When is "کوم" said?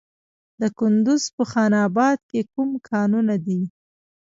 2.53-2.69